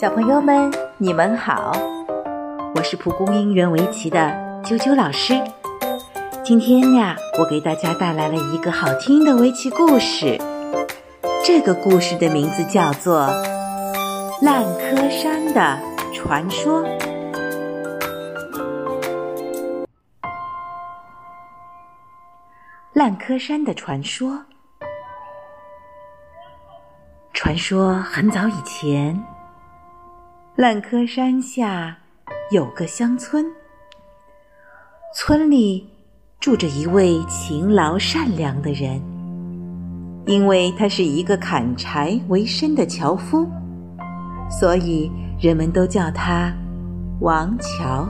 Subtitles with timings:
[0.00, 1.72] 小朋友们，你们好，
[2.74, 4.30] 我是蒲公英园围棋的
[4.64, 5.38] 啾啾老师。
[6.42, 10.38] 今天呀，我给大家带来了一个好听的围棋故事。
[11.44, 13.24] 这个故事的名字叫做
[14.42, 15.78] 《烂柯山的
[16.14, 16.82] 传说》。
[22.94, 24.46] 烂柯山的传说，
[27.34, 29.22] 传说很早以前。
[30.60, 31.96] 烂柯山下
[32.50, 33.46] 有个乡村，
[35.16, 35.88] 村里
[36.38, 39.00] 住着一位勤劳善良的人。
[40.26, 43.48] 因为他是一个砍柴为生的樵夫，
[44.50, 45.10] 所以
[45.40, 46.52] 人们都叫他
[47.22, 48.06] 王乔。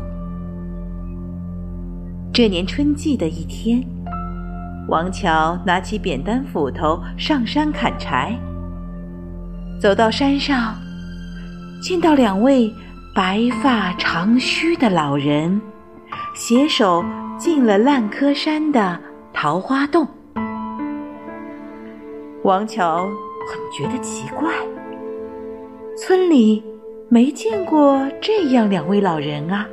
[2.32, 3.80] 这年春季的一天，
[4.88, 8.37] 王乔拿起扁担斧头上山砍柴，
[9.80, 10.74] 走到山上。
[11.80, 12.73] 见到两位
[13.15, 15.60] 白发长须的老人，
[16.35, 17.02] 携手
[17.38, 19.01] 进了烂柯山的
[19.32, 20.07] 桃花洞。
[22.43, 23.04] 王乔
[23.49, 24.52] 很觉得奇怪，
[25.96, 26.63] 村里
[27.09, 29.66] 没见过这样两位老人啊。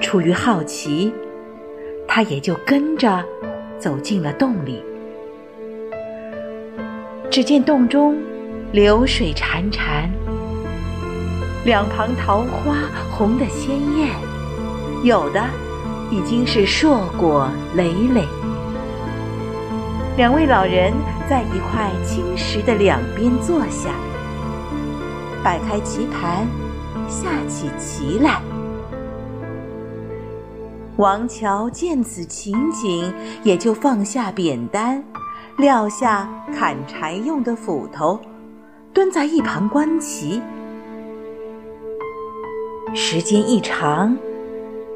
[0.00, 1.12] 出于好奇，
[2.08, 3.24] 他也就跟着
[3.78, 4.82] 走进了洞里。
[7.30, 8.20] 只见洞中
[8.72, 10.10] 流水潺潺。
[11.64, 12.74] 两旁桃花
[13.08, 14.10] 红得鲜艳，
[15.04, 15.40] 有的
[16.10, 18.26] 已经是硕果累累。
[20.16, 20.92] 两位老人
[21.30, 23.90] 在一块青石的两边坐下，
[25.44, 26.48] 摆开棋盘，
[27.08, 28.40] 下起棋来。
[30.96, 35.02] 王乔见此情景，也就放下扁担，
[35.58, 38.20] 撂下砍柴用的斧头，
[38.92, 40.42] 蹲在一旁观棋。
[42.94, 44.14] 时间一长，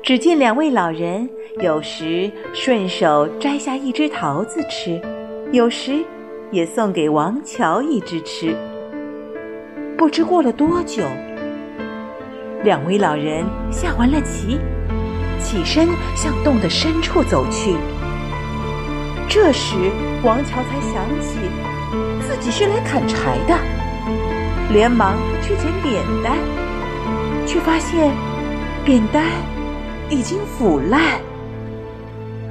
[0.02, 1.26] 只见两位老人
[1.62, 5.00] 有时顺手摘下一只桃子吃，
[5.50, 6.04] 有时
[6.50, 8.54] 也送给王乔一只吃。
[9.96, 11.04] 不知过了多久，
[12.62, 14.58] 两位老人下完了棋，
[15.42, 17.76] 起身向洞的深处走去。
[19.26, 19.74] 这时，
[20.22, 21.38] 王乔才想起
[22.20, 23.56] 自己是来砍柴的，
[24.70, 26.36] 连忙去捡扁担。
[27.46, 28.12] 却发现
[28.84, 29.24] 扁担
[30.10, 31.20] 已经腐烂，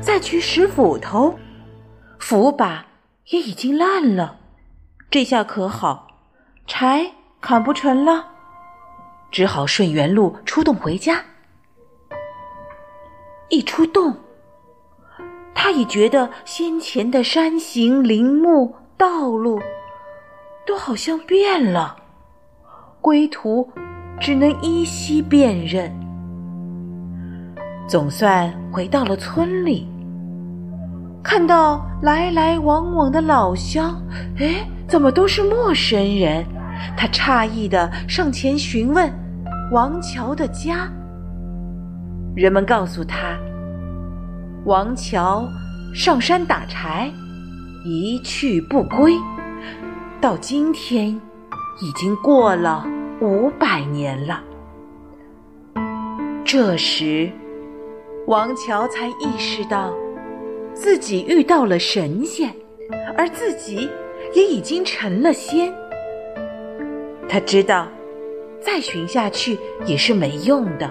[0.02, 1.38] 再去拾斧头，
[2.18, 2.86] 斧把
[3.28, 4.38] 也已经烂了。
[5.12, 6.08] 这下可好，
[6.66, 7.12] 柴
[7.42, 8.26] 砍不成了，
[9.32, 11.24] 只好顺原路出洞回家。
[13.50, 14.16] 一出洞，
[15.54, 19.62] 他已觉得先前的山形林木道路
[20.66, 21.98] 都好像变了，
[23.02, 23.70] 归途。
[24.20, 25.92] 只能依稀辨认，
[27.88, 29.88] 总算回到了村里。
[31.24, 34.00] 看到来来往往的老乡，
[34.38, 36.46] 哎，怎么都是陌生人？
[36.96, 39.12] 他诧异的上前询问
[39.72, 40.90] 王乔的家。
[42.36, 43.38] 人们告诉他，
[44.66, 45.48] 王乔
[45.94, 47.12] 上山打柴，
[47.86, 49.14] 一去不归，
[50.22, 51.10] 到今天
[51.82, 52.86] 已经过了。
[53.22, 54.44] 五百年了。
[56.44, 57.32] 这时，
[58.28, 59.94] 王乔才意识到，
[60.74, 62.54] 自己遇到了神仙，
[63.18, 63.90] 而自己
[64.34, 65.74] 也已经成了仙。
[67.28, 67.88] 他知道，
[68.60, 70.90] 再寻下去也是没用的，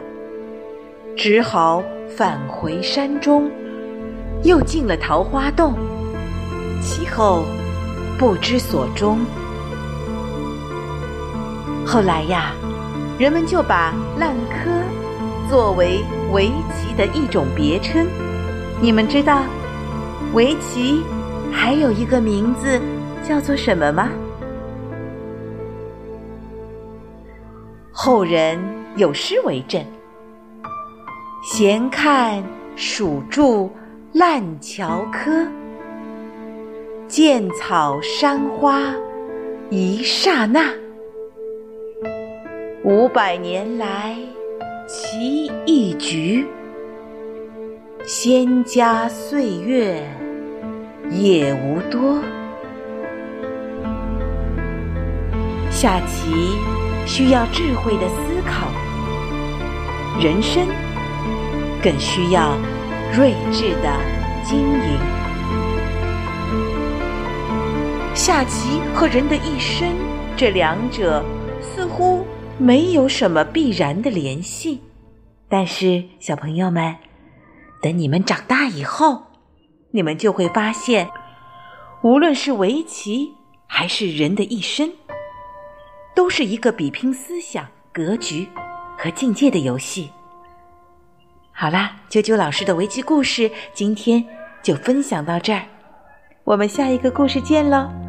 [1.15, 3.51] 只好返回山中，
[4.43, 5.75] 又进了桃花洞，
[6.81, 7.45] 其后
[8.19, 9.19] 不知所终。
[11.87, 12.53] 后来呀，
[13.19, 14.71] 人们就把烂柯
[15.49, 16.03] 作为
[16.33, 18.07] 围棋的一种别称。
[18.81, 19.43] 你们知道
[20.33, 21.03] 围棋
[21.53, 22.81] 还有一个名字
[23.23, 24.11] 叫做什么吗？
[27.93, 28.59] 后人
[28.97, 29.83] 有诗为证
[31.45, 32.43] ：“闲看
[32.75, 33.71] 蜀筑
[34.13, 35.47] 烂桥柯，
[37.07, 38.81] 见草山花
[39.71, 40.73] 一刹那。”
[42.85, 44.15] 五百年来，
[44.87, 46.47] 棋一局，
[48.07, 50.07] 仙家岁月
[51.11, 52.23] 也无多。
[55.71, 56.59] 下棋
[57.07, 58.69] 需要智慧的思考，
[60.21, 60.67] 人生
[61.83, 62.55] 更需要
[63.15, 63.89] 睿智的
[64.45, 64.99] 经营。
[68.15, 69.89] 下棋和人的一生，
[70.37, 71.25] 这两者
[71.63, 72.27] 似乎。
[72.59, 74.81] 没有什么必然的联系。
[75.49, 76.97] 但是，小朋友们，
[77.83, 79.23] 等你们长大以后，
[79.91, 81.09] 你们就会发现，
[82.03, 83.33] 无论是围棋
[83.67, 84.91] 还是人的一生，
[86.15, 88.49] 都是一个比拼思想、格局
[88.99, 90.11] 和境界的游戏。
[91.53, 94.25] 好啦，啾啾老师的围棋故事今天
[94.63, 95.63] 就分享到这儿，
[96.43, 98.04] 我们下一个故事见喽。